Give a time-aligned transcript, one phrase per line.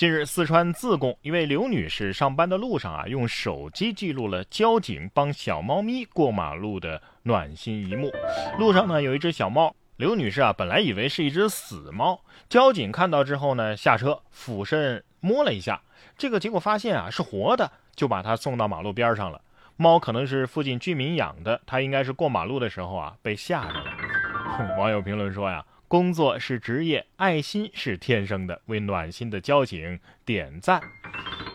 [0.00, 8.10] 近日，四川自贡一位刘女士上班的路上啊，用手机记录了交警帮小猫咪过马路的暖心一幕。
[8.58, 12.18] 路上呢，有一只小猫，刘女士啊，本来以为是一只死猫，
[12.48, 15.78] 交警看到之后呢，下车俯身摸了一下，
[16.16, 19.38] 这个结果发现啊是活的，就把它送到马路边上了。
[19.76, 23.84] 猫可能是附近居民养的，它应该是过马路的时候啊被吓着了。
[24.80, 25.62] 网友评论说呀。
[25.90, 28.60] 工作是职业，爱心是天生的。
[28.66, 30.80] 为暖心的交警点赞。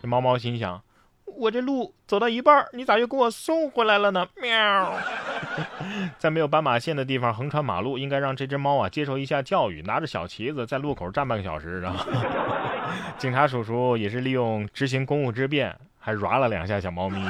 [0.00, 0.80] 这猫猫心想：
[1.24, 4.28] 我这路走到一半，你咋又给我送回来了呢？
[4.40, 4.94] 喵！
[6.16, 11.80] 在没有斑马线的地方横穿马路，应该让这只猫啊接受一下教育，拿着小旗子在路口站半个小时。
[11.80, 12.08] 然后，
[13.18, 17.20] 警察叔叔也是利用执行公务之便，还抓了两下小猫咪。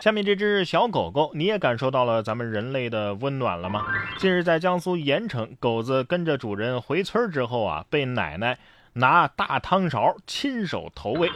[0.00, 3.84] 下面这只小狗狗，你也感受到了咱们人类的温暖了吗？
[4.16, 8.56] 近日在江苏盐城，狗子跟着主人回村之后啊，被奶奶
[8.92, 11.28] 拿大汤勺亲手投喂。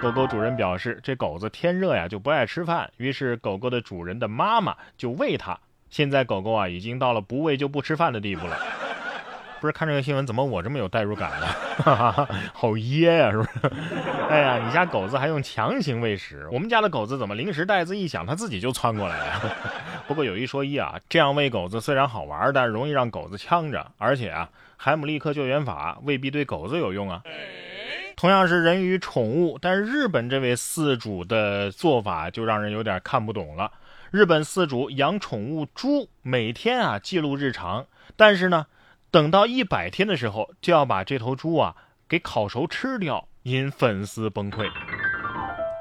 [0.00, 5.58] 狗狗主人表示，这狗子天热呀就不爱吃饭，于是狗狗的主人的妈妈就喂它。
[5.90, 8.58] 现在狗狗啊已经到了不喂就不吃饭的地步了。
[9.66, 11.48] 不是看这个新闻，怎么我这么有代入感呢？
[12.54, 13.50] 好噎呀，是不是？
[14.30, 19.56] 哎呀，你家狗子还用强行喂食，我们家的狗子怎么零食袋子一响，它自己就窜过来了？
[20.06, 27.20] 不过有一说一啊，这样喂狗子虽然好玩，但容易让狗子呛着，而且啊，海姆立克救援法未必对狗子有用啊。
[28.14, 33.72] 同样是人与宠物，但是日本这位饲主的做法就让人有点看不懂了。
[34.12, 37.84] 日本饲主养宠物猪，每天啊记录日常，
[38.16, 38.66] 但是呢。
[39.16, 41.74] 等到一百天的时候，就要把这头猪啊
[42.06, 44.70] 给烤熟吃掉，引粉丝崩溃。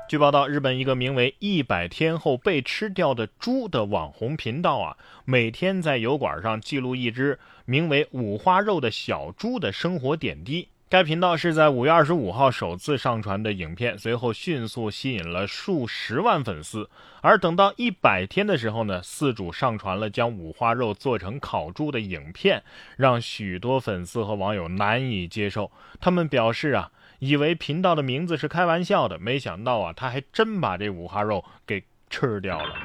[0.07, 10.69] 据报道，日本一个名为“一百天后被吃掉的猪”的网红频道啊，每天在油管上记录一只名为“五花肉”的小猪的生活点滴。
[10.87, 16.87] 该频道是在五月二十五号首次上传的影片，随后迅速吸引了数十万粉丝。
[17.21, 22.61] 而等到一百天的时候呢，四主上传了将五花肉做成烤猪的影片，
[22.97, 25.71] 让许多粉丝和网友难以接受。
[25.99, 32.75] 他们表示啊，以为频道的名字是开玩笑的，没想到啊，他还真把这五花肉给吃掉了。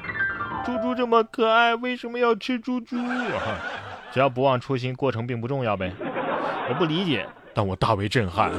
[0.65, 2.97] 猪猪这么可爱，为什么要吃猪猪？
[4.11, 5.93] 只要不忘初心，过程并不重要呗。
[6.67, 7.27] 我不理解。
[7.53, 8.51] 但我大为震撼，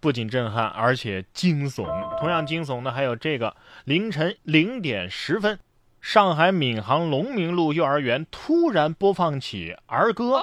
[0.00, 1.86] 不仅震撼，而且惊悚。
[2.18, 3.54] 同样惊悚的还有这个：
[3.84, 5.58] 凌晨零点十分，
[6.00, 10.40] 上海闵行龙明路幼儿园突然播放起儿歌，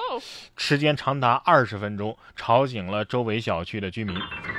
[0.56, 4.16] 时间长达二十分钟，吵醒了周围小区的居民。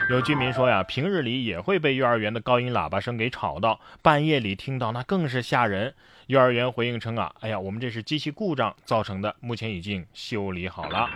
[0.09, 5.93] 有居民说呀，平日里也会被幼儿园的高音喇叭声给吵到，半夜里听到那更是吓人。
[6.27, 11.09] 幼儿园回应称啊，哎呀，我们这是机器故障造成的，目前已经修理好了。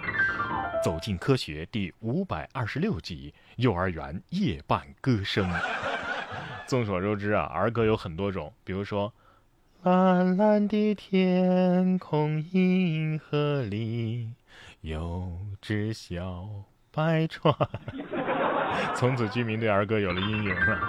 [0.84, 5.50] 走进科学第五百二十六集：幼儿园夜半歌声。
[6.68, 9.14] 众所周知啊，儿歌有很多种，比如说
[9.84, 14.32] 蓝蓝的天空，银河里
[14.82, 16.48] 有只小
[16.92, 17.54] 白船。
[18.96, 20.80] 从此，居民对儿歌有了阴影了。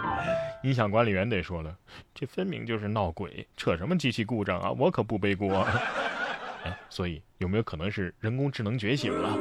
[0.62, 1.76] 音响管理员得说了，
[2.14, 4.70] 这分明就是闹鬼，扯什么机器故障啊？
[4.72, 5.66] 我可不背锅。
[6.64, 9.38] 哎，所以有没有可能是人工智能觉醒了？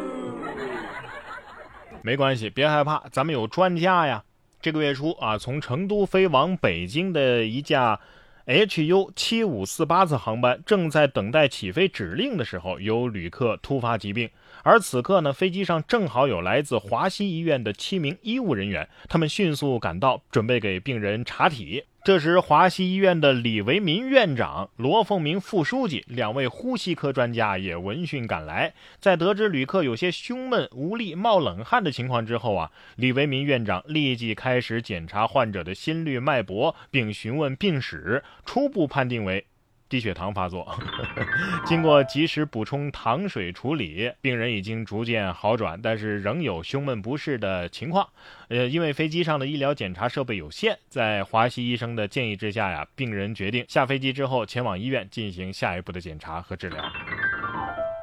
[2.07, 4.23] 没关系，别害怕，咱们有专家呀。
[4.61, 7.99] 这个月初啊，从成都飞往北京的一架
[8.45, 14.29] HU 七五四八次航班正在等待起飞指令的时候，有旅客突发疾病。
[14.63, 21.83] 而此刻呢，飞机上正好有来自华西医院的七名医务人员，他们迅速赶到，准备给病人查体。
[22.07, 28.73] 这时，华西医院的李维民院长、罗凤明副书记两位呼吸科专家也闻讯赶来。
[29.01, 39.45] 在得知旅客有些胸闷、无力、冒冷汗的情况之后啊，李维民院长立即开始检查患者的心率、脉搏，并询问病史，初步判定为。
[39.89, 40.77] 低血糖发作，
[41.65, 48.07] 经过及时补充糖水处理，病人已经逐渐好转，但是仍有胸闷不适的情况。
[48.49, 56.83] 呃，因为飞机上的医疗检查设备有限，在华西医生的建议之下呀，病人决定下飞机之后前往医院进行下一步的检查和治疗。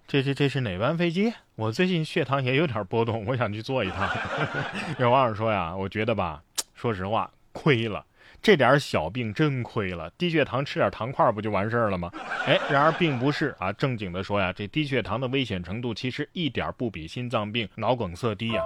[0.07, 1.33] 这这这是哪班飞机？
[1.57, 4.09] 我最近血糖也有点波动，我想去坐一趟。
[4.99, 6.43] 有网友说呀，我觉得吧，
[6.75, 8.05] 说实话，亏了。
[8.45, 12.11] 这点小病真亏了，低血糖吃点糖块不就完事儿了吗？
[12.47, 18.63] 哎，然而并不是啊，正经的说呀，这低血糖的危险程度其实一点不比心脏病、脑梗塞低呀。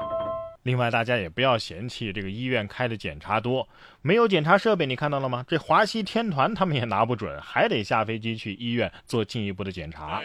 [0.65, 3.69] 另外，大家也不要嫌弃这个医院开的检查多，
[4.03, 5.45] 没有检查设备，你看到了吗？
[5.47, 10.21] 这华西天团他们也拿不准，还得下飞机去医院做进一步的检查。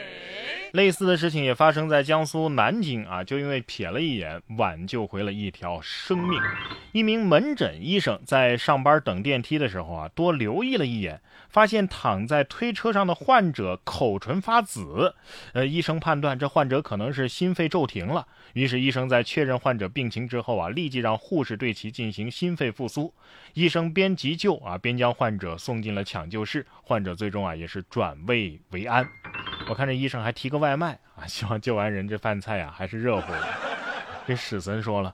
[0.73, 6.41] 类似的事情也发生在江苏南京啊，就因为瞥了一眼，挽救回了一条生命。
[6.93, 15.13] 一名门诊医生在上班等电梯的时候啊，多留意了一眼，发现躺在推车上的患者口唇发紫，
[15.53, 18.27] 呃，医生判断这患者可能是心肺骤停了。
[18.53, 23.13] 于是医生在确认患者病情之后啊，立即让护士对其进行心肺复苏。
[23.53, 29.07] 医生边急救啊，边将患者送进了抢救室，患者最终啊也是转危为安。
[29.69, 33.39] 我看这医生还提个外卖啊，希望救完人这饭菜啊还是热乎的。
[34.27, 35.13] 这史森说了：“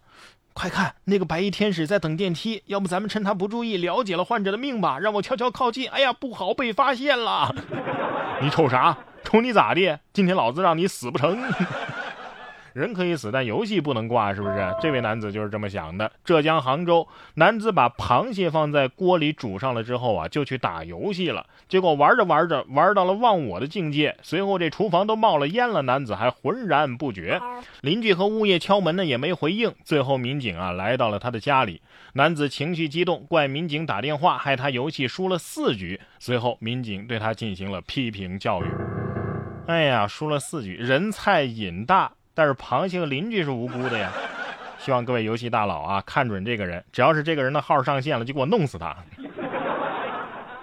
[0.54, 5.00] 快看，那个白衣天使在等电梯，要不咱们趁他不注意了解了患者的命吧？
[5.00, 5.90] 让我悄悄靠近。
[5.90, 7.56] 哎呀，不好，被发现了！
[8.42, 8.98] 你瞅啥？
[9.24, 10.00] 瞅你咋的？
[10.14, 11.38] 今天老子让你死不成！”
[12.80, 14.74] 人可以死，但游戏不能挂，是不是？
[14.82, 16.10] 这位男子就是这么想的。
[16.24, 21.46] 浙江杭州男子把螃蟹放在锅里煮上了之后啊，就去打游戏了。
[21.68, 24.16] 结果玩着玩着，玩到了忘我的境界。
[24.22, 27.42] 随后这厨房都冒了烟了，男子还浑然不觉。
[27.82, 29.74] 邻居和物业敲门呢，也没回应。
[29.84, 31.82] 最后民警啊来到了他的家里，
[32.14, 36.00] 男子情绪激动，怪民警打电话害他游戏输了四局。
[36.18, 38.68] 随后民警对他进行了批评教育。
[39.68, 42.14] 哎呀，输了四局，人菜瘾大。
[42.40, 44.14] 但是螃蟹和邻居是无辜的呀！
[44.78, 48.96] 希望各位游戏大佬啊，看准这个人，只要是这个人的号上线了，就给我弄死他！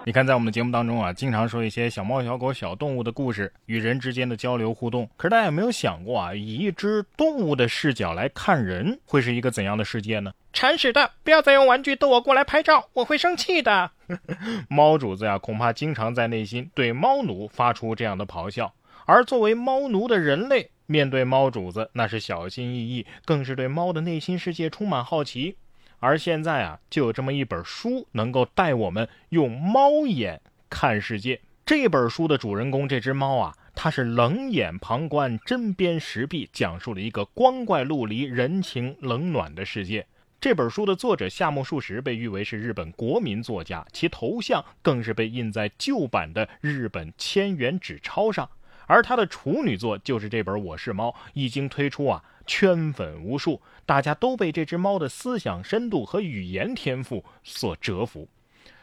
[0.06, 5.06] 你看，在我们的节目当中啊，经常说一些小猫、小狗、小动物的故事，与人之间的交流互动。
[5.18, 10.32] 可是大家有没有想过啊，以一只动物的视角来看人，会是一个怎样的世界呢？
[10.54, 13.90] 铲屎的，不要再用玩具逗我过来拍照，我会生气的。
[14.70, 18.72] 猫主子呀，恐怕经常在内心对猫奴发出这样的咆哮。
[19.04, 25.56] 而作为猫奴的人类，面对猫主子，那是小心翼翼，更是对猫的内心世界充满好奇。
[25.98, 30.40] 而现在啊，就有这么一本书，能够带我们用猫眼
[30.70, 31.40] 看世界。
[31.64, 40.06] 这本书的主人公这只猫啊，它是冷眼旁观，针砭时弊，讲述了一个光怪陆离、人情冷暖的世界。
[40.38, 48.48] 这本书的作者夏目漱石被誉为是日本国民作家，其头像更是被印在旧版的日本千元纸钞上。
[48.86, 58.28] 而他的处女作就是这本《我是猫》，一经推出啊，圈粉无数，大家都被这只猫的思想深度和语言天赋所折服。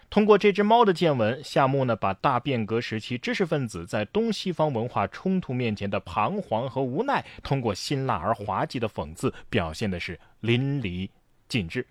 [0.09, 11.09] 通过这只猫的见闻，夏目呢把大变革时期知识分子在东西方文化冲突面前的彷徨和无奈，通过辛辣而滑稽的讽刺，表现的是淋漓
[11.47, 11.88] 尽致。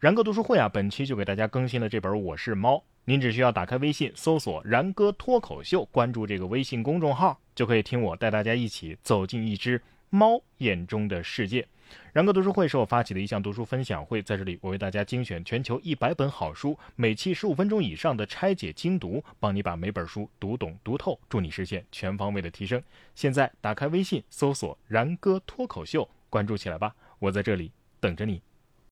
[0.00, 2.76] 然哥读书会啊，本期就给大家更新了这本《我是猫》。
[3.06, 11.68] 您只需要打开微信，搜索“然哥脱口秀”，关注这个微信公众号，就可以听我带大家一起走进一只猫眼中的世界。
[12.14, 22.82] 然哥读书会是我发起的一项读书分享会，在这里我为大家精选全球一百本好书，每期十五分钟以上的拆解精读，帮你把每本书读懂读透，助你实现全方位的提升。
[23.14, 27.70] 现在打开微信，搜索“然哥脱口秀”，关注起来吧，我在这里
[28.00, 28.40] 等着你。